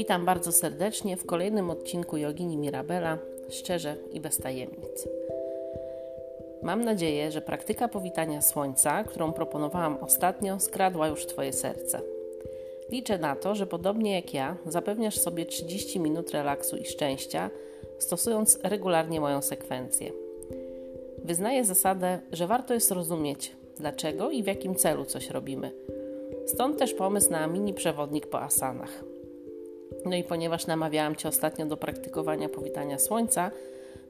Witam 0.00 0.24
bardzo 0.24 0.52
serdecznie 0.52 1.16
w 1.16 1.26
kolejnym 1.26 1.70
odcinku 1.70 2.16
Jogini 2.16 2.56
Mirabela, 2.56 3.18
szczerze 3.48 3.96
i 4.12 4.20
bez 4.20 4.38
tajemnic. 4.38 5.08
Mam 6.62 6.84
nadzieję, 6.84 7.30
że 7.30 7.40
praktyka 7.40 7.88
powitania 7.88 8.42
słońca, 8.42 9.04
którą 9.04 9.32
proponowałam 9.32 9.96
ostatnio, 10.00 10.60
skradła 10.60 11.08
już 11.08 11.26
Twoje 11.26 11.52
serce. 11.52 12.00
Liczę 12.90 13.18
na 13.18 13.36
to, 13.36 13.54
że 13.54 13.66
podobnie 13.66 14.14
jak 14.14 14.34
ja, 14.34 14.56
zapewniasz 14.66 15.18
sobie 15.18 15.46
30 15.46 16.00
minut 16.00 16.30
relaksu 16.30 16.76
i 16.76 16.84
szczęścia, 16.84 17.50
stosując 17.98 18.58
regularnie 18.62 19.20
moją 19.20 19.42
sekwencję. 19.42 20.12
Wyznaję 21.24 21.64
zasadę, 21.64 22.20
że 22.32 22.46
warto 22.46 22.74
jest 22.74 22.90
rozumieć, 22.90 23.56
dlaczego 23.76 24.30
i 24.30 24.42
w 24.42 24.46
jakim 24.46 24.74
celu 24.74 25.04
coś 25.04 25.30
robimy. 25.30 25.72
Stąd 26.46 26.78
też 26.78 26.94
pomysł 26.94 27.30
na 27.30 27.46
mini 27.46 27.74
przewodnik 27.74 28.26
po 28.26 28.40
asanach. 28.42 29.09
No 30.04 30.16
i 30.16 30.24
ponieważ 30.24 30.66
namawiałam 30.66 31.16
Cię 31.16 31.28
ostatnio 31.28 31.66
do 31.66 31.76
praktykowania 31.76 32.48
powitania 32.48 32.98
słońca, 32.98 33.50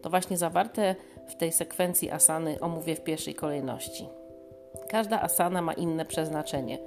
to 0.03 0.11
właśnie 0.11 0.37
zawarte 0.37 0.95
w 1.29 1.37
tej 1.37 1.53
sekwencji 1.53 2.11
asany 2.11 2.61
omówię 2.61 2.97
w 2.97 3.01
pierwszej 3.01 3.35
kolejności. 3.35 4.09
Każda 4.89 5.23
asana 5.23 5.63
ma 5.63 5.73
inne 5.73 6.05
przeznaczenie. 6.05 6.79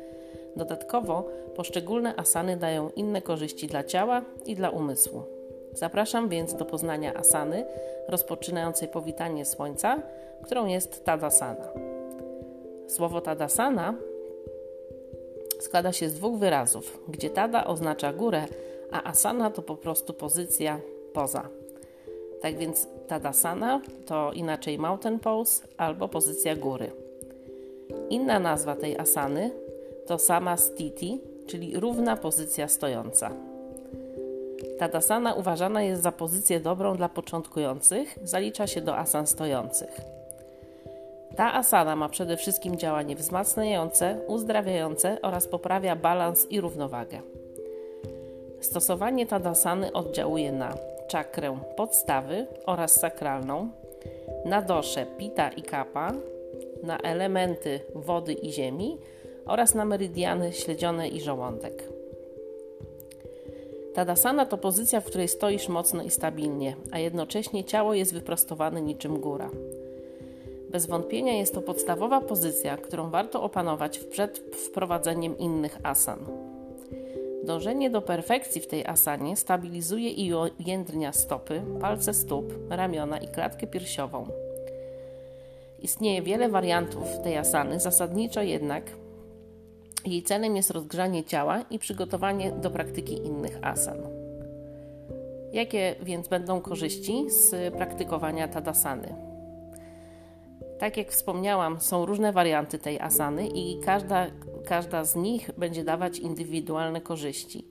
Dodatkowo 0.56 1.30
poszczególne 1.56 2.16
asany 2.16 2.58
dają 2.58 2.90
inne 2.90 3.22
korzyści 3.22 3.68
dla 3.68 3.84
ciała 3.84 4.22
i 4.46 4.56
dla 4.56 4.70
umysłu. 4.70 5.24
Zapraszam 5.74 6.30
więc 6.30 6.54
do 6.54 6.66
poznania 6.66 7.14
asany 7.14 7.66
rozpoczynającej 8.08 8.88
powitanie 8.88 9.46
słońca, 9.46 10.02
którą 10.44 10.66
jest 10.66 11.06
Tadasana. 11.06 11.68
Słowo 12.88 13.22
Tadasana 13.22 13.96
składa 15.60 15.92
się 15.92 16.10
z 16.10 16.14
dwóch 16.14 16.40
wyrazów, 16.40 17.00
gdzie 17.08 17.30
Tada 17.30 17.66
oznacza 17.66 18.14
górę, 18.14 18.46
a 18.94 19.04
asana 19.04 19.50
to 19.50 19.62
po 19.62 19.76
prostu 19.76 20.14
pozycja 20.14 20.80
poza. 21.14 21.50
Tak 22.42 22.58
więc 22.58 22.88
Tadasana 23.08 23.82
to 24.06 24.32
inaczej 24.34 24.80
mountain 24.80 25.20
pose 25.20 25.68
albo 25.78 26.08
pozycja 26.08 26.56
góry. 26.56 26.92
Inna 28.10 28.40
nazwa 28.40 28.76
tej 28.76 28.98
asany 28.98 29.52
to 30.08 30.20
sama 30.20 30.58
stiti, 30.58 31.22
czyli 31.48 31.80
równa 31.80 32.18
pozycja 32.18 32.68
stojąca. 32.68 33.32
Tadasana 34.80 35.34
uważana 35.34 35.84
jest 35.84 36.02
za 36.02 36.12
pozycję 36.12 36.60
dobrą 36.60 36.98
dla 36.98 37.10
początkujących, 37.10 38.20
zalicza 38.24 38.68
się 38.68 38.82
do 38.82 38.98
asan 38.98 39.28
stojących. 39.28 40.02
Ta 41.36 41.54
asana 41.54 41.96
ma 41.96 42.10
przede 42.10 42.38
wszystkim 42.38 42.78
działanie 42.78 43.16
wzmacniające, 43.16 44.20
uzdrawiające 44.28 45.22
oraz 45.22 45.48
poprawia 45.48 45.96
balans 45.96 46.48
i 46.52 46.62
równowagę. 46.62 47.22
Stosowanie 48.64 49.26
tadasany 49.26 49.94
oddziałuje 49.94 50.52
na 50.52 50.78
czakrę 51.08 51.58
podstawy 51.76 52.48
oraz 52.66 53.00
sakralną, 53.00 53.70
na 54.46 54.62
dosze 54.62 55.06
pita 55.18 55.50
i 55.50 55.62
kapa, 55.62 56.14
na 56.84 56.98
elementy 56.98 57.80
wody 57.96 58.34
i 58.34 58.52
ziemi 58.52 58.98
oraz 59.46 59.76
na 59.76 59.86
meridiany 59.86 60.54
śledzione 60.54 61.08
i 61.08 61.22
żołądek. 61.22 61.84
Tadasana 63.94 64.46
to 64.46 64.58
pozycja, 64.58 65.02
w 65.02 65.06
której 65.06 65.28
stoisz 65.28 65.68
mocno 65.68 66.04
i 66.04 66.10
stabilnie, 66.10 66.76
a 66.92 67.00
jednocześnie 67.00 67.64
ciało 67.64 67.94
jest 67.94 68.14
wyprostowane 68.14 68.82
niczym 68.82 69.20
góra. 69.20 69.50
Bez 70.70 70.86
wątpienia 70.86 71.34
jest 71.34 71.54
to 71.54 71.62
podstawowa 71.62 72.22
pozycja, 72.22 72.78
którą 72.78 73.10
warto 73.10 73.44
opanować 73.44 74.00
przed 74.00 74.38
wprowadzeniem 74.38 75.38
innych 75.38 75.78
asan. 75.84 76.53
Dążenie 77.44 77.90
do 77.90 78.02
perfekcji 78.02 78.62
w 78.62 78.68
tej 78.68 78.86
asanie 78.86 79.38
stabilizuje 79.38 80.10
i 80.10 80.34
ujędrnia 80.34 81.12
stopy, 81.12 81.62
palce 81.82 82.14
stóp, 82.14 82.54
ramiona 82.70 83.18
i 83.18 83.28
klatkę 83.28 83.68
piersiową. 83.68 84.28
Istnieje 85.80 86.22
wiele 86.22 86.50
wariantów 86.50 87.22
tej 87.24 87.38
asany, 87.38 87.80
zasadniczo 87.80 88.42
jednak 88.42 88.84
jej 90.06 90.24
celem 90.24 90.56
jest 90.56 90.72
rozgrzanie 90.72 91.24
ciała 91.24 91.62
i 91.70 91.80
przygotowanie 91.80 92.52
do 92.52 92.72
praktyki 92.72 93.14
innych 93.14 93.60
asan. 93.62 93.98
Jakie 95.54 95.96
więc 96.02 96.28
będą 96.28 96.62
korzyści 96.62 97.30
z 97.30 97.74
praktykowania 97.74 98.48
tadasany? 98.48 99.33
Tak 100.84 100.98
jak 100.98 101.12
wspomniałam, 101.12 101.80
są 101.80 102.06
różne 102.06 102.32
warianty 102.32 102.80
tej 102.80 103.00
asany 103.00 103.48
i 103.48 103.80
każda, 103.80 104.28
każda 104.66 105.04
z 105.06 105.16
nich 105.16 105.50
będzie 105.58 105.84
dawać 105.84 106.20
indywidualne 106.20 107.02
korzyści. 107.02 107.66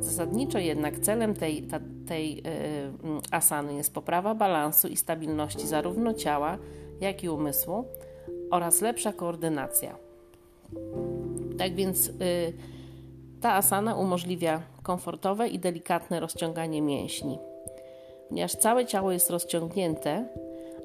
Zasadniczo 0.00 0.58
jednak 0.58 0.98
celem 0.98 1.34
tej, 1.34 1.62
ta, 1.62 1.80
tej 2.08 2.36
yy, 2.36 2.42
asany 3.30 3.74
jest 3.74 3.94
poprawa 3.94 4.34
balansu 4.34 4.88
i 4.88 4.96
stabilności 4.96 5.66
zarówno 5.66 6.14
ciała, 6.14 6.58
jak 7.00 7.24
i 7.24 7.28
umysłu 7.28 7.84
oraz 8.50 8.80
lepsza 8.80 9.12
koordynacja. 9.12 9.96
Tak 11.58 11.74
więc 11.74 12.06
yy, 12.06 12.14
ta 13.40 13.52
asana 13.52 13.94
umożliwia 13.94 14.62
komfortowe 14.82 15.48
i 15.48 15.58
delikatne 15.58 16.20
rozciąganie 16.20 16.82
mięśni. 16.82 17.38
Ponieważ 18.28 18.52
całe 18.52 18.86
ciało 18.86 19.12
jest 19.12 19.30
rozciągnięte, 19.30 20.28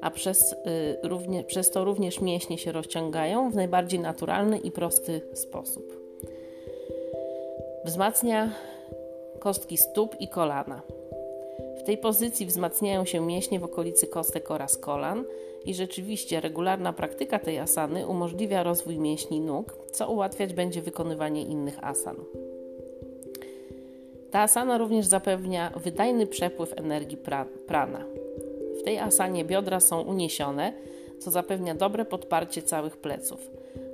a 0.00 0.10
przez, 0.10 0.52
y, 0.52 0.56
równie, 1.02 1.44
przez 1.44 1.70
to 1.70 1.84
również 1.84 2.20
mięśnie 2.20 2.58
się 2.58 2.72
rozciągają 2.72 3.50
w 3.50 3.54
najbardziej 3.54 4.00
naturalny 4.00 4.58
i 4.58 4.70
prosty 4.70 5.20
sposób. 5.34 6.00
Wzmacnia 7.84 8.52
kostki 9.38 9.76
stóp 9.76 10.16
i 10.20 10.28
kolana. 10.28 10.82
W 11.80 11.82
tej 11.82 11.98
pozycji 11.98 12.46
wzmacniają 12.46 13.04
się 13.04 13.20
mięśnie 13.20 13.60
w 13.60 13.64
okolicy 13.64 14.06
kostek 14.06 14.50
oraz 14.50 14.76
kolan 14.76 15.24
i 15.64 15.74
rzeczywiście 15.74 16.40
regularna 16.40 16.92
praktyka 16.92 17.38
tej 17.38 17.58
asany 17.58 18.06
umożliwia 18.06 18.62
rozwój 18.62 18.98
mięśni 18.98 19.40
nóg, 19.40 19.76
co 19.92 20.10
ułatwiać 20.10 20.54
będzie 20.54 20.82
wykonywanie 20.82 21.42
innych 21.42 21.84
asan. 21.84 22.16
Ta 24.30 24.40
asana 24.40 24.78
również 24.78 25.06
zapewnia 25.06 25.72
wydajny 25.76 26.26
przepływ 26.26 26.78
energii 26.78 27.18
prana. 27.66 28.04
W 28.78 28.82
tej 28.82 28.98
asanie 28.98 29.44
biodra 29.44 29.80
są 29.80 30.00
uniesione, 30.00 30.72
co 31.18 31.30
zapewnia 31.30 31.74
dobre 31.74 32.04
podparcie 32.04 32.62
całych 32.62 32.96
pleców. 32.96 33.50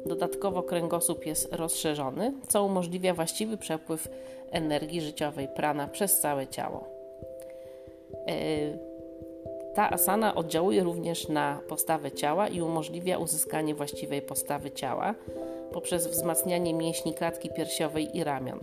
Dodatkowo 0.07 0.63
kręgosłup 0.63 1.27
jest 1.27 1.55
rozszerzony, 1.55 2.33
co 2.49 2.65
umożliwia 2.65 3.15
właściwy 3.15 3.57
przepływ 3.57 4.09
energii 4.51 5.01
życiowej 5.01 5.49
prana 5.49 5.89
przez 5.89 6.21
całe 6.21 6.47
ciało. 6.47 6.85
E, 8.27 8.37
ta 9.75 9.91
asana 9.91 10.35
oddziałuje 10.35 10.83
również 10.83 11.29
na 11.29 11.61
postawę 11.69 12.13
ciała 12.13 12.49
i 12.49 12.61
umożliwia 12.61 13.19
uzyskanie 13.19 13.75
właściwej 13.75 14.23
postawy 14.23 14.71
ciała 14.71 15.15
poprzez 15.73 16.07
wzmacnianie 16.07 16.75
mięśni 16.75 17.15
klatki 17.15 17.51
piersiowej 17.51 18.17
i 18.17 18.25
ramion. 18.25 18.61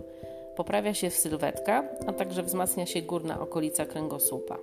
Poprawia 0.56 0.94
się 0.94 1.10
sylwetka, 1.10 1.84
a 2.06 2.12
także 2.12 2.42
wzmacnia 2.42 2.86
się 2.86 3.02
górna 3.02 3.40
okolica 3.40 3.86
kręgosłupa. 3.86 4.58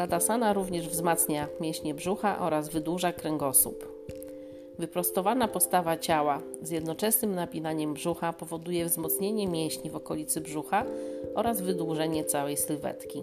Tadasana 0.00 0.52
również 0.52 0.88
wzmacnia 0.88 1.48
mięśnie 1.60 1.94
brzucha 1.94 2.38
oraz 2.38 2.68
wydłuża 2.68 3.12
kręgosłup. 3.12 4.06
Wyprostowana 4.78 5.48
postawa 5.48 5.96
ciała 5.96 6.42
z 6.62 6.70
jednoczesnym 6.70 7.34
napinaniem 7.34 7.94
brzucha 7.94 8.32
powoduje 8.32 8.84
wzmocnienie 8.84 9.48
mięśni 9.48 9.90
w 9.90 9.96
okolicy 9.96 10.40
brzucha 10.40 10.84
oraz 11.34 11.60
wydłużenie 11.60 12.24
całej 12.24 12.56
sylwetki. 12.56 13.22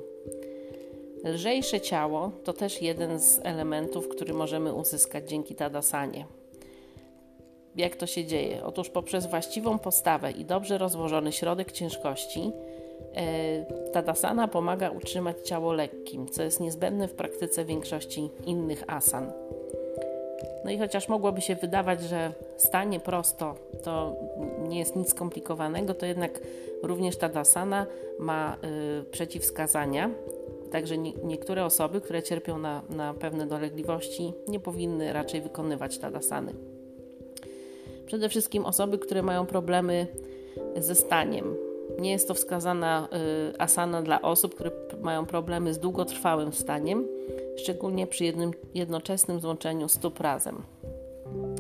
Lżejsze 1.24 1.82
ciało 1.82 2.32
to 2.44 2.54
też 2.54 2.82
jeden 2.82 3.20
z 3.20 3.40
elementów, 3.44 4.08
który 4.10 4.34
możemy 4.34 4.74
uzyskać 4.74 5.30
dzięki 5.30 5.56
Tadasanie. 5.56 6.26
Jak 7.76 7.96
to 7.96 8.08
się 8.08 8.26
dzieje? 8.26 8.64
Otóż 8.66 8.90
poprzez 8.90 9.26
właściwą 9.26 9.80
postawę 9.80 10.32
i 10.32 10.46
dobrze 10.46 10.78
rozłożony 10.78 11.32
środek 11.32 11.72
ciężkości 11.72 12.52
Tadasana 13.94 14.48
pomaga 14.48 14.90
utrzymać 14.90 15.38
ciało 15.44 15.74
lekkim, 15.74 16.28
co 16.30 16.44
jest 16.44 16.60
niezbędne 16.60 17.08
w 17.08 17.14
praktyce 17.14 17.66
większości 17.66 18.30
innych 18.46 18.84
asan. 18.88 19.32
No 20.66 20.72
i 20.72 20.78
chociaż 20.78 21.10
mogłoby 21.10 21.42
się 21.42 21.56
wydawać, 21.56 22.02
że 22.02 22.32
stanie 22.58 23.00
prosto 23.00 23.56
to 23.84 24.16
nie 24.68 24.80
jest 24.80 24.96
nic 24.96 25.10
skomplikowanego, 25.10 25.94
to 25.94 26.06
jednak 26.06 26.40
również 26.84 27.18
Tadasana 27.18 27.86
ma 28.20 28.58
y, 29.02 29.04
przeciwwskazania. 29.04 30.10
Także 30.72 30.98
nie, 30.98 31.14
niektóre 31.24 31.66
osoby, 31.66 32.02
które 32.02 32.24
cierpią 32.24 32.58
na, 32.58 32.82
na 32.90 33.14
pewne 33.14 33.48
dolegliwości, 33.48 34.34
nie 34.48 34.60
powinny 34.60 35.14
raczej 35.14 35.42
wykonywać 35.42 35.98
Tadasany. 35.98 36.54
Przede 38.06 38.30
wszystkim 38.30 38.66
osoby, 38.66 38.98
które 38.98 39.24
mają 39.24 39.46
problemy 39.46 40.08
ze 40.78 40.96
staniem, 40.96 41.56
nie 42.00 42.12
jest 42.12 42.28
to 42.28 42.34
wskazana 42.34 43.08
y, 43.54 43.60
asana 43.60 44.02
dla 44.02 44.22
osób, 44.22 44.56
które 44.56 44.72
mają 45.02 45.26
problemy 45.26 45.74
z 45.74 45.80
długotrwałym 45.80 46.54
staniem, 46.54 47.08
szczególnie 47.58 48.08
przy 48.08 48.26
jednym 48.26 48.52
jednoczesnym 48.74 49.40
złączeniu 49.40 49.90
stóp 49.90 50.20
razem. 50.20 50.64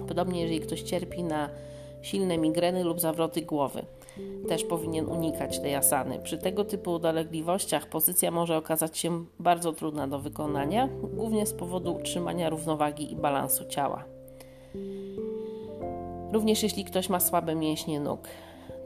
Podobnie 0.07 0.41
jeżeli 0.41 0.59
ktoś 0.59 0.81
cierpi 0.81 1.23
na 1.23 1.49
silne 2.01 2.37
migreny 2.37 2.83
lub 2.83 2.99
zawroty 2.99 3.41
głowy. 3.41 3.85
też 4.47 4.63
powinien 4.63 5.05
unikać 5.05 5.59
tej 5.59 5.75
asany. 5.75 6.19
Przy 6.19 6.37
tego 6.37 6.65
typu 6.65 6.99
dolegliwościach 6.99 7.89
pozycja 7.89 8.31
może 8.31 8.57
okazać 8.57 8.97
się 8.97 9.25
bardzo 9.39 9.73
trudna 9.73 10.07
do 10.07 10.19
wykonania, 10.19 10.89
głównie 11.13 11.45
z 11.45 11.53
powodu 11.53 11.95
utrzymania 11.95 12.49
równowagi 12.49 13.11
i 13.11 13.15
balansu 13.15 13.65
ciała. 13.65 14.03
Również 16.31 16.63
jeśli 16.63 16.85
ktoś 16.85 17.09
ma 17.09 17.19
słabe 17.19 17.55
mięśnie 17.55 17.99
nóg, 17.99 18.27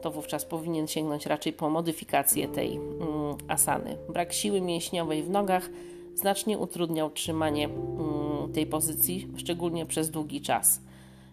to 0.02 0.10
wówczas 0.10 0.44
powinien 0.44 0.86
sięgnąć 0.86 1.26
raczej 1.26 1.52
po 1.52 1.70
modyfikację 1.70 2.48
tej 2.48 2.76
mm, 2.76 3.02
asany. 3.48 3.96
Brak 4.08 4.32
siły 4.32 4.60
mięśniowej 4.60 5.22
w 5.22 5.30
nogach 5.30 5.70
znacznie 6.14 6.58
utrudnia 6.58 7.06
utrzymanie 7.06 7.64
mm, 7.64 8.52
tej 8.52 8.66
pozycji, 8.66 9.28
szczególnie 9.36 9.86
przez 9.86 10.10
długi 10.10 10.40
czas. 10.40 10.80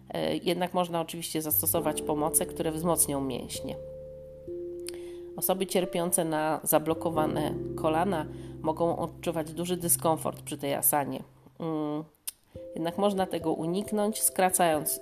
E, 0.08 0.36
jednak 0.36 0.74
można 0.74 1.00
oczywiście 1.00 1.42
zastosować 1.42 2.02
pomoce, 2.02 2.46
które 2.46 2.72
wzmocnią 2.72 3.20
mięśnie. 3.20 3.76
Osoby 5.36 5.66
cierpiące 5.66 6.24
na 6.24 6.60
zablokowane 6.62 7.54
kolana 7.76 8.26
mogą 8.62 8.96
odczuwać 8.96 9.52
duży 9.52 9.76
dyskomfort 9.76 10.42
przy 10.42 10.58
tej 10.58 10.74
asanie. 10.74 11.22
Mm, 12.56 12.68
jednak 12.74 12.98
można 12.98 13.26
tego 13.26 13.52
uniknąć, 13.52 14.22
skracając 14.22 14.96
y, 14.96 15.00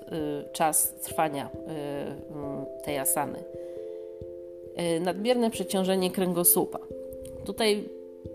czas 0.52 0.94
trwania 0.94 1.46
y, 1.46 2.80
y, 2.80 2.84
tej 2.84 2.98
asany. 2.98 3.44
Nadmierne 5.00 5.50
przeciążenie 5.50 6.10
kręgosłupa. 6.10 6.78
Tutaj 7.44 7.88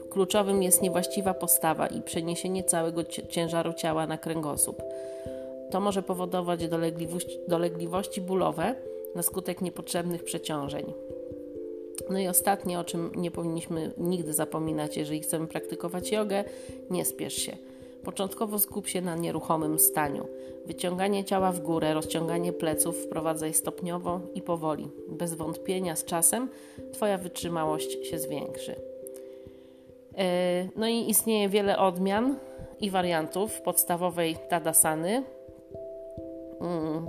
kluczowym 0.09 0.63
jest 0.63 0.81
niewłaściwa 0.81 1.33
postawa 1.33 1.87
i 1.87 2.01
przeniesienie 2.01 2.63
całego 2.63 3.03
ciężaru 3.03 3.73
ciała 3.73 4.07
na 4.07 4.17
kręgosłup. 4.17 4.81
To 5.71 5.79
może 5.79 6.03
powodować 6.03 6.67
dolegliwości, 6.67 7.39
dolegliwości 7.47 8.21
bólowe 8.21 8.75
na 9.15 9.21
skutek 9.21 9.61
niepotrzebnych 9.61 10.23
przeciążeń. 10.23 10.93
No 12.09 12.19
i 12.19 12.27
ostatnie, 12.27 12.79
o 12.79 12.83
czym 12.83 13.11
nie 13.15 13.31
powinniśmy 13.31 13.91
nigdy 13.97 14.33
zapominać, 14.33 14.97
jeżeli 14.97 15.19
chcemy 15.19 15.47
praktykować 15.47 16.11
jogę, 16.11 16.43
nie 16.89 17.05
spiesz 17.05 17.33
się. 17.33 17.57
Początkowo 18.03 18.59
skup 18.59 18.87
się 18.87 19.01
na 19.01 19.15
nieruchomym 19.15 19.79
staniu. 19.79 20.27
Wyciąganie 20.65 21.23
ciała 21.23 21.51
w 21.51 21.59
górę, 21.59 21.93
rozciąganie 21.93 22.53
pleców 22.53 22.97
wprowadzaj 22.97 23.53
stopniowo 23.53 24.19
i 24.35 24.41
powoli. 24.41 24.89
Bez 25.09 25.33
wątpienia 25.33 25.95
z 25.95 26.05
czasem 26.05 26.49
Twoja 26.93 27.17
wytrzymałość 27.17 28.07
się 28.07 28.19
zwiększy. 28.19 28.75
E, 30.17 30.67
no 30.75 30.87
i 30.87 31.09
istnieje 31.09 31.49
wiele 31.49 31.77
odmian 31.77 32.35
i 32.79 32.89
wariantów 32.89 33.61
podstawowej 33.61 34.35
Tadasany. 34.49 35.23
Mm, 36.61 37.07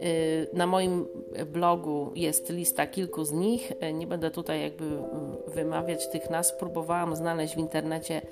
e, 0.00 0.56
na 0.56 0.66
moim 0.66 1.06
blogu 1.52 2.12
jest 2.14 2.50
lista 2.50 2.86
kilku 2.86 3.24
z 3.24 3.32
nich. 3.32 3.72
E, 3.80 3.92
nie 3.92 4.06
będę 4.06 4.30
tutaj 4.30 4.62
jakby 4.62 4.84
wymawiać 5.46 6.08
tych 6.08 6.30
nazw. 6.30 6.56
Próbowałam 6.56 7.16
znaleźć 7.16 7.54
w 7.54 7.58
internecie 7.58 8.22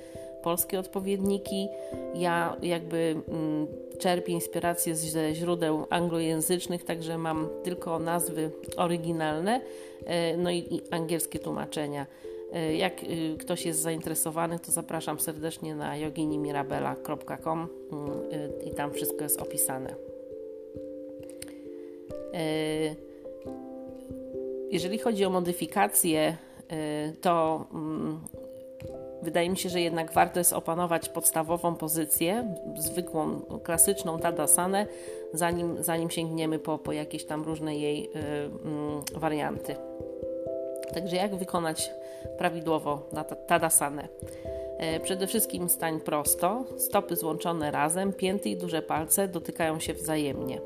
polskie 0.42 0.78
odpowiedniki. 0.78 1.68
Ja 2.14 2.56
jakby 2.62 3.16
mm, 3.28 3.66
czerpię 3.98 4.32
inspirację 4.32 4.96
ze 4.96 5.34
źródeł 5.34 5.86
anglojęzycznych, 5.90 6.84
także 6.84 7.18
mam 7.18 7.48
tylko 7.62 7.98
nazwy 7.98 8.50
oryginalne, 8.76 9.60
e, 10.06 10.36
no 10.36 10.50
i, 10.50 10.80
angielskie 10.90 11.38
tłumaczenia. 11.38 12.06
E, 12.52 12.76
jak 12.76 13.02
y, 13.02 13.36
ktoś 13.38 13.66
jest 13.66 13.80
zainteresowany, 13.80 14.58
to 14.58 14.72
zapraszam 14.72 15.20
serdecznie 15.20 15.74
na 15.74 15.96
joginimirabela.com 15.96 17.68
mm, 17.92 18.10
y, 18.32 18.64
i 18.64 18.70
tam 18.70 18.92
wszystko 18.92 19.24
jest 19.24 19.42
opisane. 19.42 19.94
E, 22.34 22.44
jeżeli 24.70 24.98
chodzi 24.98 25.24
o 25.24 25.30
modyfikacje, 25.30 26.36
to 27.20 27.66
mm, 27.74 28.20
Wydaje 29.22 29.50
mi 29.50 29.56
się, 29.56 29.68
że 29.68 29.80
jednak 29.80 30.12
warto 30.12 30.40
jest 30.40 30.52
opanować 30.52 31.08
podstawową 31.08 31.74
pozycję, 31.74 32.54
zwykłą, 32.76 33.40
klasyczną 33.62 34.18
tadasanę, 34.18 34.86
zanim, 35.32 35.82
zanim 35.82 36.10
sięgniemy 36.10 36.58
po, 36.58 36.78
po 36.78 36.92
jakieś 36.92 37.24
tam 37.24 37.42
różne 37.42 37.76
jej 37.76 38.04
y, 38.04 38.18
y, 39.16 39.20
warianty. 39.20 39.76
Także 40.94 41.16
jak 41.16 41.34
wykonać 41.34 41.90
prawidłowo 42.38 43.10
tadasanę? 43.46 44.08
E, 44.78 45.00
przede 45.00 45.26
wszystkim 45.26 45.68
stań 45.68 46.00
prosto, 46.00 46.64
stopy 46.76 47.16
złączone 47.16 47.70
razem, 47.70 48.12
pięty 48.12 48.48
i 48.48 48.56
duże 48.56 48.82
palce 48.82 49.28
dotykają 49.28 49.80
się 49.80 49.94
wzajemnie. 49.94 50.60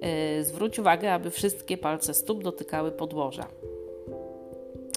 E, 0.00 0.44
zwróć 0.44 0.78
uwagę, 0.78 1.12
aby 1.14 1.30
wszystkie 1.30 1.78
palce 1.78 2.14
stóp 2.14 2.42
dotykały 2.42 2.92
podłoża. 2.92 3.48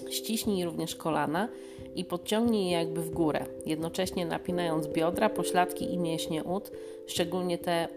Ściśnij 0.10 0.66
również 0.66 0.96
kolana 0.96 1.50
i 1.96 2.06
podciągnij 2.06 2.66
je 2.66 2.72
jakby 2.72 3.02
w 3.02 3.10
górę, 3.10 3.46
jednocześnie 3.66 4.26
napinając 4.26 4.88
biodra, 4.88 5.30
pośladki 5.30 5.94
i 5.94 5.98
mięśnie 5.98 6.44
ud, 6.44 6.72
szczególnie 7.08 7.58
te 7.58 7.88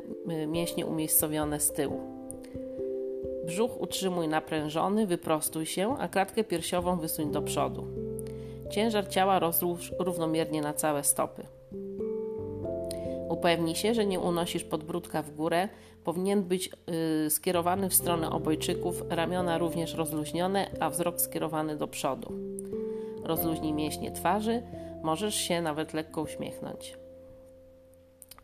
y, 0.43 0.47
mięśnie 0.47 0.87
umiejscowione 0.87 1.61
z 1.61 1.73
tyłu. 1.73 2.01
Brzuch 3.47 3.81
utrzymuj 3.81 4.29
naprężony, 4.29 5.07
wyprostuj 5.07 5.67
się, 5.67 5.97
a 5.99 6.09
klatkę 6.09 6.45
piersiową 6.45 6.99
wysuń 6.99 7.33
do 7.33 7.43
przodu. 7.43 7.87
Ciężar 8.71 9.09
ciała 9.09 9.39
rozłóż 9.39 9.93
równomiernie 9.99 10.63
na 10.63 10.75
całe 10.75 11.05
stopy. 11.05 11.43
Upewnij 13.29 13.75
się, 13.75 13.95
że 13.95 14.07
nie 14.07 14.21
unosisz 14.21 14.65
podbródka 14.65 15.23
w 15.23 15.31
górę. 15.31 15.69
Powinien 16.05 16.43
być 16.43 16.71
yy, 17.23 17.31
skierowany 17.31 17.89
w 17.89 17.95
stronę 17.95 18.31
obojczyków, 18.31 19.03
ramiona 19.09 19.59
również 19.59 19.95
rozluźnione, 19.95 20.71
a 20.81 20.91
wzrok 20.91 21.21
skierowany 21.21 21.77
do 21.77 21.89
przodu. 21.89 22.33
Rozluźnij 23.29 23.73
mięśnie 23.73 24.13
twarzy, 24.13 24.63
możesz 25.03 25.35
się 25.35 25.63
nawet 25.63 25.95
lekko 25.95 26.23
uśmiechnąć. 26.23 26.99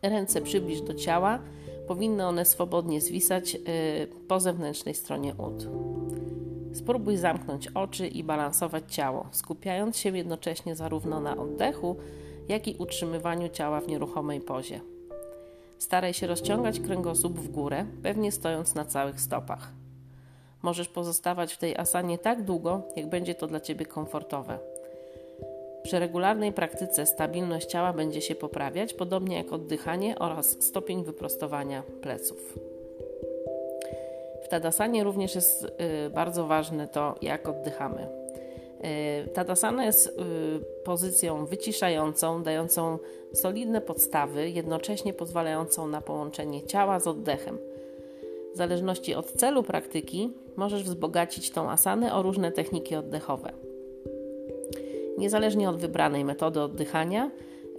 Ręce 0.01 0.41
przybliż 0.41 0.81
do 0.81 0.93
ciała, 0.93 1.39
powinny 1.87 2.25
one 2.25 2.45
swobodnie 2.45 3.01
zwisać 3.01 3.53
yy, 3.53 3.61
po 4.27 4.39
zewnętrznej 4.39 4.95
stronie 4.95 5.35
ud. 5.35 5.67
Spróbuj 6.73 7.17
zamknąć 7.17 7.67
oczy 7.67 8.07
i 8.07 8.23
balansować 8.23 8.83
ciało, 8.93 9.27
skupiając 9.31 9.97
się 9.97 10.17
jednocześnie 10.17 10.75
zarówno 10.75 11.19
na 11.19 11.37
oddechu, 11.37 11.95
jak 12.47 12.67
i 12.67 12.75
utrzymywaniu 12.79 13.49
ciała 13.49 13.81
w 13.81 13.87
nieruchomej 13.87 14.41
pozie. 14.41 14.81
Staraj 15.77 16.13
się 16.13 16.27
rozciągać 16.27 16.79
kręgosłup 16.79 17.39
w 17.39 17.51
górę, 17.51 17.85
pewnie 18.03 18.31
stojąc 18.31 18.75
na 18.75 18.85
całych 18.85 19.21
stopach. 19.21 19.71
Możesz 20.61 20.87
pozostawać 20.87 21.53
w 21.53 21.57
tej 21.57 21.77
asanie 21.77 22.17
tak 22.17 22.43
długo, 22.43 22.81
jak 22.95 23.09
będzie 23.09 23.35
to 23.35 23.47
dla 23.47 23.59
Ciebie 23.59 23.85
komfortowe. 23.85 24.59
Przy 25.85 25.99
regularnej 25.99 26.53
praktyce 26.53 27.05
stabilność 27.05 27.67
ciała 27.67 27.93
będzie 27.93 28.21
się 28.21 28.35
poprawiać, 28.35 28.93
podobnie 28.93 29.37
jak 29.37 29.53
oddychanie 29.53 30.19
oraz 30.19 30.63
stopień 30.63 31.03
wyprostowania 31.03 31.83
pleców. 32.01 32.59
W 34.43 34.47
Tadasanie 34.47 35.03
również 35.03 35.35
jest 35.35 35.63
y, 35.63 36.09
bardzo 36.09 36.47
ważne 36.47 36.87
to, 36.87 37.15
jak 37.21 37.47
oddychamy. 37.47 38.07
Y, 39.25 39.29
Tadasana 39.29 39.85
jest 39.85 40.07
y, 40.07 40.11
pozycją 40.83 41.45
wyciszającą, 41.45 42.43
dającą 42.43 42.99
solidne 43.33 43.81
podstawy, 43.81 44.49
jednocześnie 44.49 45.13
pozwalającą 45.13 45.87
na 45.87 46.01
połączenie 46.01 46.63
ciała 46.63 46.99
z 46.99 47.07
oddechem. 47.07 47.57
W 48.53 48.57
zależności 48.57 49.15
od 49.15 49.31
celu 49.31 49.63
praktyki 49.63 50.33
możesz 50.55 50.83
wzbogacić 50.83 51.51
tą 51.51 51.69
asanę 51.69 52.13
o 52.13 52.21
różne 52.21 52.51
techniki 52.51 52.95
oddechowe. 52.95 53.64
Niezależnie 55.17 55.69
od 55.69 55.77
wybranej 55.77 56.25
metody 56.25 56.61
oddychania, 56.61 57.31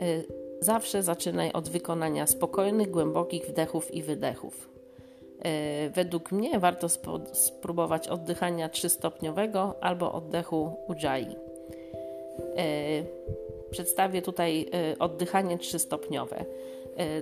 y, 0.02 0.25
zawsze 0.61 1.02
zaczynaj 1.02 1.52
od 1.52 1.69
wykonania 1.69 2.26
spokojnych, 2.26 2.90
głębokich 2.90 3.47
wdechów 3.47 3.95
i 3.95 4.02
wydechów. 4.02 4.69
Y, 5.87 5.90
według 5.90 6.33
mnie 6.33 6.59
warto 6.59 6.88
spróbować 7.33 8.09
oddychania 8.09 8.69
trzystopniowego 8.69 9.75
albo 9.81 10.12
oddechu 10.12 10.76
Ujjayi. 10.88 11.37
Y, 12.40 13.07
przedstawię 13.71 14.23
tutaj 14.23 14.71
oddychanie 14.99 15.59
trzystopniowe, 15.59 16.45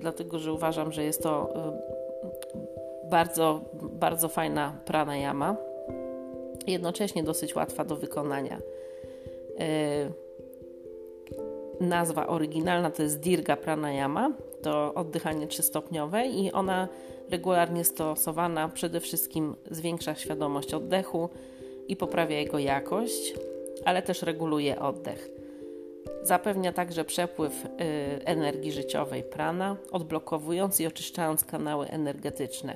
dlatego 0.00 0.38
że 0.38 0.52
uważam, 0.52 0.92
że 0.92 1.04
jest 1.04 1.23
to 1.23 1.54
bardzo, 3.04 3.61
bardzo 3.73 4.28
fajna 4.28 4.78
pranayama, 4.85 5.56
jednocześnie 6.66 7.23
dosyć 7.23 7.56
łatwa 7.56 7.85
do 7.85 7.97
wykonania. 7.97 8.59
E, 9.58 10.11
nazwa 11.80 12.26
oryginalna 12.26 12.90
to 12.90 13.02
jest 13.02 13.20
Dirga 13.20 13.56
Pranayama, 13.56 14.32
to 14.62 14.94
oddychanie 14.94 15.46
trzystopniowe 15.46 16.26
i 16.26 16.52
ona 16.52 16.88
regularnie 17.30 17.84
stosowana 17.84 18.68
przede 18.68 19.00
wszystkim 19.00 19.56
zwiększa 19.70 20.14
świadomość 20.14 20.75
oddechu 20.75 21.28
i 21.88 21.96
poprawia 21.96 22.38
jego 22.38 22.58
jakość, 22.58 23.34
ale 23.84 24.02
też 24.02 24.23
reguluje 24.23 24.80
oddech. 24.80 25.30
Zapewnia 26.23 26.73
także 26.73 27.04
przepływ 27.04 27.64
y, 27.64 27.68
energii 28.25 28.73
życiowej 28.73 29.23
prana, 29.23 29.76
odblokowując 29.92 30.80
i 30.80 30.87
oczyszczając 30.87 31.44
kanały 31.44 31.87
energetyczne. 31.87 32.75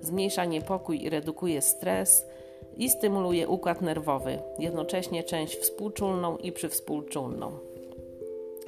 Zmniejsza 0.00 0.44
niepokój 0.44 1.02
i 1.02 1.10
redukuje 1.10 1.62
stres, 1.62 2.26
i 2.76 2.90
stymuluje 2.90 3.48
układ 3.48 3.82
nerwowy, 3.82 4.38
jednocześnie 4.58 5.22
część 5.22 5.56
współczulną 5.56 6.36
i 6.36 6.52
przywspółczulną. 6.52 7.52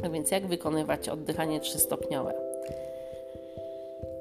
A 0.04 0.08
więc 0.08 0.30
jak 0.30 0.46
wykonywać 0.46 1.08
oddychanie 1.08 1.60
trzystopniowe? 1.60 2.34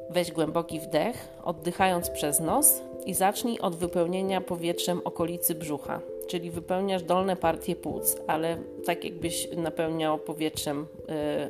Weź 0.10 0.32
głęboki 0.32 0.80
wdech, 0.80 1.28
oddychając 1.44 2.10
przez 2.10 2.40
nos 2.40 2.82
i 3.06 3.14
zacznij 3.14 3.60
od 3.60 3.76
wypełnienia 3.76 4.42
powietrzem 4.42 5.02
okolicy 5.04 5.56
brzucha, 5.56 6.02
czyli 6.28 6.52
wypełniasz 6.52 7.04
dolne 7.04 7.36
partie 7.36 7.76
płuc, 7.76 8.18
ale 8.28 8.58
tak 8.86 9.04
jakbyś 9.04 9.50
napełniał 9.58 10.20
powietrzem 10.20 10.86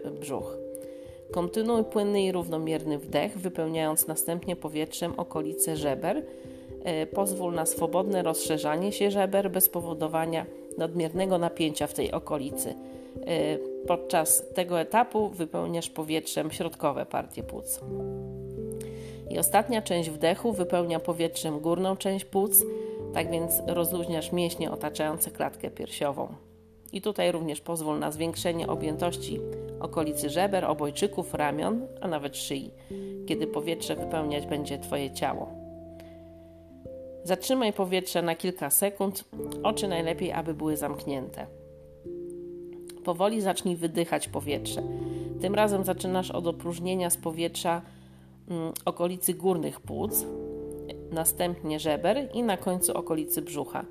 yy, 0.03 0.11
brzuch. 0.11 0.57
Kontynuuj 1.31 1.83
płynny 1.83 2.23
i 2.23 2.31
równomierny 2.31 2.97
wdech, 2.97 3.37
wypełniając 3.37 4.07
następnie 4.07 4.55
powietrzem 4.55 5.13
okolice 5.19 5.77
żeber. 5.77 6.23
Yy, 6.85 7.05
pozwól 7.05 7.53
na 7.53 7.65
swobodne 7.65 8.23
rozszerzanie 8.23 8.91
się 8.91 9.11
żeber 9.11 9.51
bez 9.51 9.69
powodowania 9.69 10.45
nadmiernego 10.77 11.37
napięcia 11.37 11.87
w 11.87 11.93
tej 11.93 12.11
okolicy. 12.11 12.75
Yy, 13.15 13.25
podczas 13.87 14.43
tego 14.53 14.79
etapu 14.79 15.29
wypełniasz 15.29 15.89
powietrzem 15.89 16.51
środkowe 16.51 17.05
partie 17.05 17.43
płuc. 17.43 17.79
I 19.29 19.39
ostatnia 19.39 19.81
część 19.81 20.09
wdechu 20.09 20.53
wypełnia 20.53 20.99
powietrzem 20.99 21.59
górną 21.59 21.97
część 21.97 22.25
płuc, 22.25 22.63
tak 23.13 23.31
więc 23.31 23.53
rozluźniasz 23.67 24.31
mięśnie 24.31 24.71
otaczające 24.71 25.31
klatkę 25.31 25.71
piersiową. 25.71 26.27
I 26.93 27.01
tutaj 27.01 27.31
również 27.31 27.61
pozwól 27.61 27.99
na 27.99 28.11
zwiększenie 28.11 28.67
objętości 28.67 29.39
okolicy 29.79 30.29
żeber, 30.29 30.65
obojczyków, 30.65 31.33
ramion, 31.33 31.87
a 32.01 32.07
nawet 32.07 32.37
szyi, 32.37 32.71
kiedy 33.27 33.47
powietrze 33.47 33.95
wypełniać 33.95 34.45
będzie 34.45 34.79
Twoje 34.79 35.11
ciało. 35.11 35.54
Zatrzymaj 37.25 37.73
powietrze 37.73 38.21
na 38.21 38.35
kilka 38.35 38.69
sekund, 38.69 39.23
oczy 39.63 39.87
najlepiej, 39.87 40.31
aby 40.31 40.53
były 40.53 40.77
zamknięte. 40.77 41.47
Powoli 43.03 43.41
zacznij 43.41 43.75
wydychać 43.75 44.27
powietrze. 44.27 44.83
Tym 45.41 45.55
razem 45.55 45.83
zaczynasz 45.83 46.31
od 46.31 46.47
opróżnienia 46.47 47.09
z 47.09 47.17
powietrza 47.17 47.81
Mm, 48.49 48.73
okolicy 48.85 49.33
górnych 49.33 49.79
płuc, 49.79 50.25
następnie 51.11 51.79
żeber 51.79 52.29
i 52.33 52.43
na 52.43 52.57
końcu 52.57 52.97
okolicy 52.97 53.41
brzucha. 53.41 53.85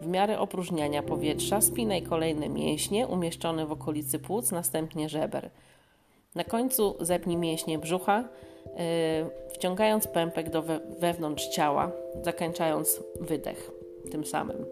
W 0.00 0.06
miarę 0.06 0.38
opróżniania 0.38 1.02
powietrza 1.02 1.60
spinaj 1.60 2.02
kolejne 2.02 2.48
mięśnie 2.48 3.06
umieszczone 3.06 3.66
w 3.66 3.72
okolicy 3.72 4.18
płuc, 4.18 4.52
następnie 4.52 5.08
żeber. 5.08 5.50
Na 6.34 6.44
końcu 6.44 6.96
zepnij 7.00 7.36
mięśnie 7.36 7.78
brzucha, 7.78 8.24
wciągając 9.52 10.06
pępek 10.06 10.50
do 10.50 10.62
we 10.62 10.80
wewnątrz 10.98 11.48
ciała, 11.48 11.92
zakończając 12.22 13.00
wydech 13.20 13.70
tym 14.10 14.24
samym. 14.24 14.66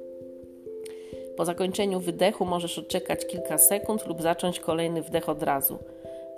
Po 1.36 1.44
zakończeniu 1.44 2.00
wydechu 2.00 2.44
możesz 2.44 2.78
odczekać 2.78 3.26
kilka 3.26 3.58
sekund 3.58 4.06
lub 4.06 4.22
zacząć 4.22 4.60
kolejny 4.60 5.02
wdech 5.02 5.28
od 5.28 5.42
razu. 5.42 5.78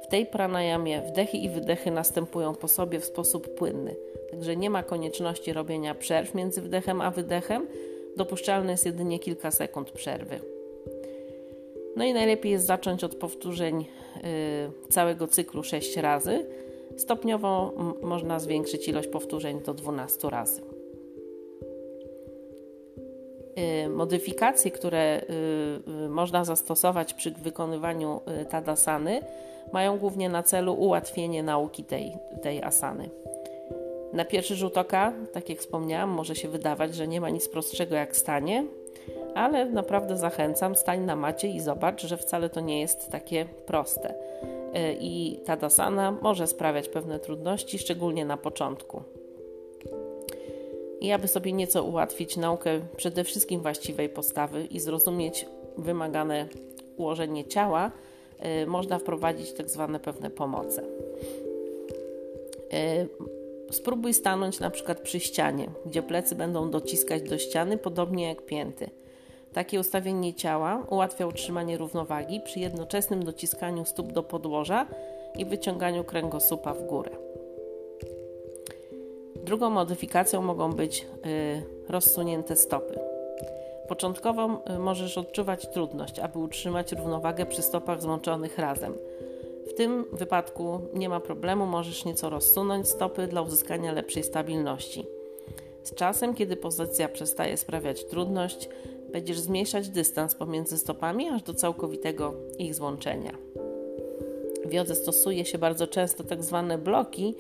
W 0.03 0.07
tej 0.07 0.27
pranayamie 0.27 1.03
wdechy 1.03 1.37
i 1.37 1.49
wydechy 1.49 1.91
następują 1.91 2.55
po 2.55 2.69
sobie 2.69 3.01
w 3.01 3.05
sposób 3.05 3.55
płynny, 3.55 3.97
także 4.31 4.57
nie 4.57 4.71
ma 4.71 4.83
konieczności 4.83 5.53
robienia 5.53 5.95
przerw 5.95 6.35
między 6.35 6.63
wdechem 6.63 7.01
a 7.01 7.11
wydechem, 7.11 7.67
dopuszczalne 8.17 8.73
jest 8.73 8.87
jedynie 8.87 9.19
kilka 9.19 9.51
sekund 9.51 9.91
przerwy. 9.91 10.41
No 11.97 12.05
i 12.05 12.13
najlepiej 12.13 12.53
jest 12.53 12.67
zacząć 12.67 13.05
od 13.05 13.15
powtórzeń 13.15 13.81
yy, 14.17 14.23
całego 14.91 15.27
cyklu 15.27 15.63
6 15.63 15.97
razy. 15.97 16.47
Stopniowo 16.97 17.73
można 18.03 18.41
zwiększyć 18.41 18.89
ilość 18.89 19.09
powtórzeń 19.09 19.61
do 19.61 19.75
12 19.75 20.31
razy. 20.31 20.63
Yy, 23.57 23.89
modyfikacje, 23.89 24.71
które 24.71 25.23
yy, 25.87 26.09
można 26.09 26.45
zastosować 26.45 27.15
przy 27.15 27.31
wykonywaniu 27.31 28.21
y, 28.43 28.45
tadasany, 28.45 29.21
mają 29.73 29.99
głównie 29.99 30.29
na 30.29 30.43
celu 30.43 30.75
ułatwienie 30.75 31.43
nauki 31.43 31.85
tej, 31.85 32.17
tej 32.43 32.63
asany. 32.63 33.11
Na 34.13 34.25
pierwszy 34.25 34.57
rzut 34.57 34.79
oka, 34.79 35.13
tak 35.33 35.49
jak 35.49 35.59
wspomniałam, 35.59 36.11
może 36.11 36.37
się 36.37 36.49
wydawać, 36.49 36.95
że 36.95 37.09
nie 37.09 37.21
ma 37.21 37.31
nic 37.31 37.49
prostszego 37.49 37.97
jak 37.97 38.17
stanie, 38.17 38.65
ale 39.35 39.67
naprawdę 39.67 40.17
zachęcam, 40.17 40.77
stań 40.77 41.01
na 41.01 41.17
macie 41.17 41.49
i 41.49 41.61
zobacz, 41.61 42.07
że 42.07 42.17
wcale 42.17 42.51
to 42.51 42.61
nie 42.61 42.81
jest 42.81 43.11
takie 43.11 43.45
proste. 43.67 44.15
E, 44.75 44.93
I 44.93 45.41
ta 45.45 45.57
dasana 45.57 46.19
może 46.23 46.47
sprawiać 46.47 46.89
pewne 46.89 47.19
trudności, 47.19 47.79
szczególnie 47.79 48.25
na 48.25 48.37
początku. 48.37 49.03
I 51.01 51.13
aby 51.13 51.29
sobie 51.29 51.53
nieco 51.53 51.85
ułatwić 51.85 52.37
naukę 52.37 52.81
przede 52.97 53.25
wszystkim 53.25 53.61
właściwej 53.61 54.09
postawy 54.09 54.65
i 54.65 54.81
zrozumieć 54.81 55.47
wymagane 55.77 56.49
ułożenie 56.97 57.45
ciała, 57.45 57.93
Y, 58.63 58.67
można 58.67 58.99
wprowadzić 58.99 59.53
tak 59.53 59.71
zwane 59.71 60.01
pewne 60.01 60.31
pomoce. 60.31 60.83
Y, 62.73 63.09
spróbuj 63.71 64.15
stanąć 64.15 64.61
na 64.61 64.71
przykład 64.71 65.01
przy 65.01 65.21
ścianie, 65.21 65.71
gdzie 65.87 66.03
plecy 66.03 66.35
będą 66.35 66.71
dociskać 66.71 67.23
do 67.23 67.39
ściany, 67.39 67.79
podobnie 67.79 68.29
jak 68.29 68.43
pięty. 68.43 68.91
Takie 69.55 69.81
ustawienie 69.81 70.35
ciała 70.35 70.87
ułatwia 70.91 71.27
utrzymanie 71.27 71.79
równowagi 71.79 72.41
przy 72.41 72.61
jednoczesnym 72.61 73.25
dociskaniu 73.25 73.85
stóp 73.85 74.13
do 74.13 74.23
podłoża 74.23 74.87
i 75.39 75.45
wyciąganiu 75.45 76.05
kręgosłupa 76.05 76.75
w 76.75 76.87
górę. 76.87 77.11
Drugą 79.37 79.71
modyfikacją 79.71 80.43
mogą 80.43 80.73
być 80.73 81.07
y, 81.27 81.63
rozsunięte 81.89 82.57
stopy. 82.57 82.99
Początkowo 83.89 84.63
y, 84.75 84.79
możesz 84.79 85.19
odczuwać 85.19 85.69
trudność, 85.69 86.19
aby 86.19 86.39
utrzymać 86.39 86.93
równowagę 86.93 87.47
przy 87.47 87.63
stopach 87.63 88.03
złączonych 88.03 88.59
razem. 88.59 88.95
W 89.67 89.75
tym 89.75 90.05
wypadku 90.13 90.81
nie 90.95 91.09
ma 91.09 91.21
problemu, 91.21 91.67
możesz 91.67 92.05
nieco 92.05 92.31
rozsunąć 92.31 92.89
stopy 92.89 93.27
dla 93.27 93.43
uzyskania 93.43 93.93
lepszej 93.93 94.23
stabilności. 94.23 95.07
Z 95.83 95.95
czasem, 95.95 96.35
kiedy 96.35 96.57
pozycja 96.57 97.09
przestaje 97.09 97.57
sprawiać 97.57 98.05
trudność, 98.05 98.69
będziesz 99.15 99.39
zmniejszać 99.39 99.89
dystans 99.89 100.35
pomiędzy 100.35 100.79
stopami 100.79 101.29
aż 101.29 101.43
do 101.43 101.55
całkowitego 101.55 102.35
ich 102.59 102.75
złączenia. 102.75 103.33
W 104.65 104.73
jodze 104.73 104.95
stosuje 104.95 105.45
się 105.45 105.59
bardzo 105.59 105.87
często 105.87 106.25
tak 106.25 106.43
zwane 106.43 106.79
bloki, 106.79 107.35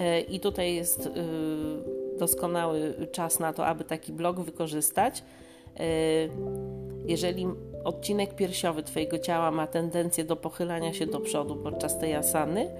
y, 0.00 0.20
i 0.20 0.40
tutaj 0.40 0.74
jest 0.74 1.06
y, 1.06 1.10
doskonały 2.18 2.94
czas 3.12 3.40
na 3.40 3.52
to, 3.52 3.66
aby 3.66 3.84
taki 3.84 4.12
blok 4.12 4.40
wykorzystać. 4.40 5.22
Y, 5.80 5.82
jeżeli 7.06 7.46
odcinek 7.84 8.34
piersiowy 8.34 8.82
Twojego 8.82 9.18
ciała 9.18 9.50
ma 9.50 9.66
tendencję 9.66 10.24
do 10.24 10.36
pochylania 10.36 10.92
się 10.92 11.06
do 11.06 11.20
przodu 11.20 11.56
podczas 11.56 11.98
tej 11.98 12.14
asany, 12.14 12.70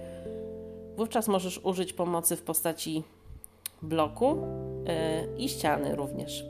wówczas 0.97 1.29
możesz 1.29 1.65
użyć 1.65 1.93
pomocy 1.93 2.37
w 2.37 2.43
postaci 2.43 3.03
bloku 3.83 4.37
i 5.39 5.49
ściany 5.49 5.97
również. 5.97 6.45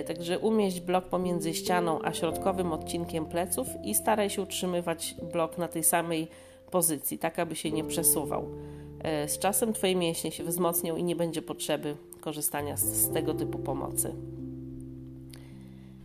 Y, 0.00 0.04
także 0.04 0.38
umieść 0.38 0.80
blok 0.80 1.04
pomiędzy 1.04 1.54
ścianą 1.54 1.98
a 2.02 2.12
środkowym 2.12 2.72
odcinkiem 2.72 3.26
pleców 3.26 3.68
i 3.84 3.94
staraj 3.94 4.30
się 4.30 4.42
utrzymywać 4.42 5.14
blok 5.32 5.58
na 5.58 5.68
tej 5.68 5.84
samej 5.84 6.28
pozycji, 6.70 7.18
tak 7.18 7.38
aby 7.38 7.56
się 7.56 7.70
nie 7.70 7.84
przesuwał. 7.84 8.48
Z 9.26 9.38
czasem 9.38 9.72
Twoje 9.72 9.96
mięśnie 9.96 10.30
się 10.30 10.44
wzmocnią 10.44 10.96
i 10.96 11.04
nie 11.04 11.16
będzie 11.16 11.42
potrzeby 11.42 11.96
korzystania 12.20 12.76
z, 12.76 13.12
tego 13.12 13.34
typu 13.34 13.58
pomocy. 13.58 14.14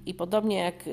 I 0.05 0.13
podobnie 0.13 0.57
jak 0.57 0.87
y, 0.87 0.91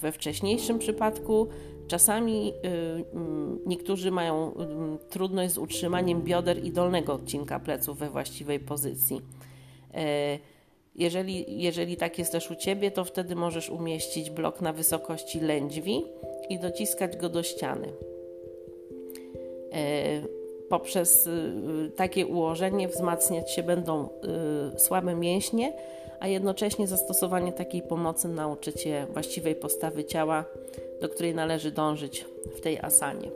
we 0.00 0.12
wcześniejszym 0.12 0.78
przypadku, 0.78 1.48
czasami 1.88 2.52
mm, 2.62 3.58
niektórzy 3.66 4.10
mają 4.10 4.54
mm, 4.54 4.98
trudność 5.10 5.54
z 5.54 5.58
utrzymaniem 5.58 6.22
bioder 6.22 6.64
i 6.64 6.72
dolnego 6.72 7.12
odcinka 7.12 7.60
pleców 7.60 7.98
we 7.98 8.10
właściwej 8.10 8.60
pozycji. 8.60 9.20
Jeżeli, 10.98 11.62
jeżeli 11.62 11.96
tak 11.96 12.18
jest 12.18 12.32
też 12.32 12.50
u 12.50 12.54
Ciebie, 12.54 12.90
to 12.90 13.04
wtedy 13.04 13.36
możesz 13.36 13.70
umieścić 13.70 14.30
blok 14.30 14.60
na 14.60 14.72
wysokości 14.72 15.40
lędźwi 15.40 16.04
i 16.48 16.58
dociskać 16.58 17.16
go 17.16 17.28
do 17.28 17.42
ściany. 17.42 17.88
E, 19.72 20.36
poprzez 20.68 21.26
y, 21.26 21.90
takie 21.96 22.26
ułożenie 22.26 22.88
wzmacniać 22.88 23.52
się 23.52 23.62
będą 23.62 24.08
słabe 24.76 25.14
mięśnie, 25.14 25.72
a 26.20 26.28
jednocześnie 26.28 26.86
zastosowanie 26.86 27.52
takiej 27.52 27.82
pomocy 27.82 28.28
nauczy 28.28 28.72
Cię 28.72 29.06
właściwej 29.12 29.54
postawy 29.54 30.04
ciała, 30.04 30.44
do 31.00 31.08
której 31.08 31.34
należy 31.34 31.70
dążyć 31.70 32.24
w 32.56 32.60
tej 32.60 32.78
asanie. 32.78 33.30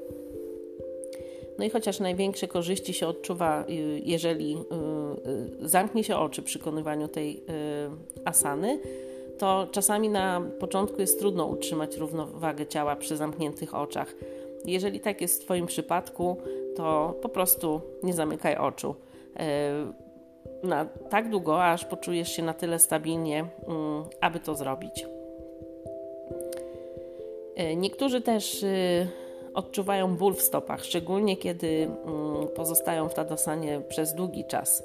No 1.61 1.67
i 1.67 1.71
chociaż 1.71 2.00
największe 2.00 2.49
korzyści 2.49 2.95
się 2.95 3.07
odczuwa, 3.07 3.64
y, 3.69 4.02
jeżeli 4.05 4.57
y, 4.57 5.64
y, 5.64 5.69
zamknie 5.69 6.05
się 6.05 6.17
oczy 6.17 6.43
przy 6.43 6.59
wykonywaniu 6.59 7.09
tej 7.09 7.43
asany, 8.25 8.81
to 9.38 9.69
czasami 9.73 10.09
na 10.09 10.43
początku 10.61 11.00
jest 11.00 11.19
trudno 11.19 11.47
utrzymać 11.47 11.97
równowagę 11.97 12.67
ciała 12.67 12.97
przy 12.97 13.17
zamkniętych 13.17 13.75
oczach. 13.75 14.14
Jeżeli 14.64 15.00
tak 15.00 15.21
jest 15.21 15.43
w 15.43 15.45
Twoim 15.45 15.67
przypadku, 15.67 16.37
to 16.76 17.14
po 17.23 17.29
prostu 17.29 17.81
nie 18.02 18.12
zamykaj 18.12 18.57
oczu 18.57 18.95
na 20.62 20.85
tak 20.85 21.31
długo, 21.31 21.64
aż 21.64 21.85
poczujesz 21.85 22.33
się 22.33 22.43
na 22.43 22.55
tyle 22.55 22.79
stabilnie, 22.79 23.38
mm, 23.38 24.05
aby 24.21 24.40
to 24.40 24.55
zrobić. 24.55 25.07
Niektórzy 27.76 28.21
też 28.21 28.64
odczuwają 29.54 30.16
ból 30.16 30.35
w 30.35 30.42
stopach, 30.42 30.85
szczególnie 30.85 31.37
kiedy 31.37 31.69
mm, 32.07 32.49
pozostają 32.49 33.09
w 33.09 33.14
tadasanie 33.14 33.80
przez 33.88 34.14
długi 34.14 34.45
czas. 34.45 34.85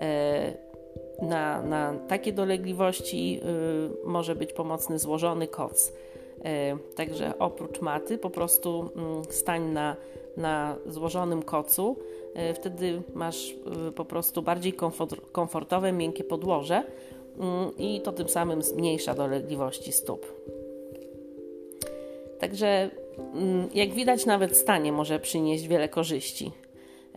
E, 0.00 0.72
na, 1.22 1.62
na 1.62 1.94
takie 2.08 2.32
dolegliwości 2.32 3.40
y, 4.04 4.06
może 4.06 4.34
być 4.34 4.52
pomocny 4.52 4.98
złożony 4.98 5.46
koc. 5.46 5.92
E, 6.44 6.76
także 6.96 7.38
oprócz 7.38 7.80
maty 7.80 8.18
po 8.18 8.30
prostu 8.30 8.90
mm, 8.96 9.22
stań 9.30 9.62
na, 9.62 9.96
na 10.36 10.76
złożonym 10.86 11.42
kocu. 11.42 11.96
E, 12.34 12.54
wtedy 12.54 13.02
masz 13.14 13.54
po 13.94 14.04
prostu 14.04 14.42
bardziej 14.42 14.72
komfortowe, 15.32 15.92
miękkie 15.92 16.24
podłoże 16.24 16.82
mm, 17.38 17.76
i 17.78 18.00
to 18.00 18.12
tym 18.12 18.28
samym 18.28 18.62
zmniejsza 18.62 19.14
dolegliwości 19.14 19.92
stóp. 19.92 20.26
Także 22.38 22.90
jak 23.74 23.90
widać, 23.90 24.26
nawet 24.26 24.56
stanie 24.56 24.92
może 24.92 25.18
przynieść 25.20 25.66
wiele 25.66 25.88
korzyści. 25.88 26.52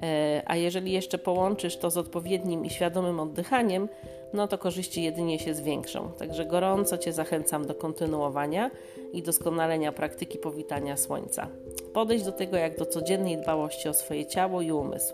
E, 0.03 0.43
a 0.45 0.55
jeżeli 0.55 0.91
jeszcze 0.91 1.17
połączysz 1.17 1.77
to 1.77 1.89
z 1.89 1.97
odpowiednim 1.97 2.65
i 2.65 2.69
świadomym 2.69 3.19
oddychaniem, 3.19 3.89
no 4.33 4.47
to 4.47 4.57
korzyści 4.57 5.03
jedynie 5.03 5.39
się 5.39 5.53
zwiększą. 5.53 6.11
Także 6.11 6.45
gorąco 6.45 6.97
Cię 6.97 7.13
zachęcam 7.13 7.67
do 7.67 7.75
kontynuowania 7.75 8.71
i 9.13 9.23
doskonalenia 9.23 9.91
praktyki 9.91 10.37
powitania 10.37 10.97
słońca. 10.97 11.47
Podejdź 11.93 12.23
do 12.23 12.31
tego 12.31 12.57
jak 12.57 12.77
do 12.77 12.85
codziennej 12.85 13.37
dbałości 13.37 13.89
o 13.89 13.93
swoje 13.93 14.25
ciało 14.25 14.61
i 14.61 14.71
umysł. 14.71 15.13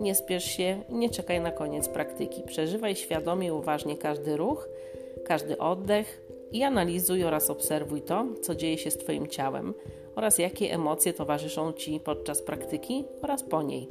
Nie 0.00 0.14
spiesz 0.14 0.44
się 0.44 0.82
i 0.88 0.94
nie 0.94 1.10
czekaj 1.10 1.40
na 1.40 1.50
koniec 1.50 1.88
praktyki. 1.88 2.42
Przeżywaj 2.42 2.96
świadomie 2.96 3.48
i 3.48 3.50
uważnie 3.50 3.96
każdy 3.96 4.36
ruch, 4.36 4.68
każdy 5.24 5.58
oddech 5.58 6.27
i 6.52 6.62
analizuj 6.62 7.24
oraz 7.24 7.50
obserwuj 7.50 8.02
to, 8.02 8.26
co 8.42 8.54
dzieje 8.54 8.78
się 8.78 8.90
z 8.90 8.98
Twoim 8.98 9.26
ciałem 9.26 9.74
oraz 10.16 10.38
jakie 10.38 10.74
emocje 10.74 11.12
towarzyszą 11.12 11.72
Ci 11.72 12.00
podczas 12.00 12.42
praktyki 12.42 13.04
oraz 13.22 13.42
po 13.42 13.62
niej. 13.62 13.88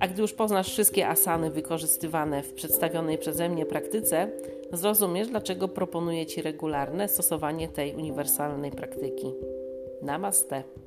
A 0.00 0.08
gdy 0.08 0.22
już 0.22 0.32
poznasz 0.32 0.70
wszystkie 0.70 1.08
asany 1.08 1.50
wykorzystywane 1.50 2.42
w 2.42 2.52
przedstawionej 2.52 3.18
przeze 3.18 3.48
mnie 3.48 3.66
praktyce, 3.66 4.30
zrozumiesz, 4.72 5.28
dlaczego 5.28 5.68
proponuję 5.68 6.26
Ci 6.26 6.42
regularne 6.42 7.08
stosowanie 7.08 7.68
tej 7.68 7.94
uniwersalnej 7.94 8.70
praktyki. 8.70 9.32
Namaste. 10.02 10.83